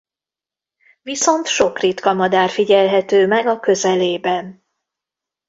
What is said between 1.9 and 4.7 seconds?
madár figyelhető meg a közelében.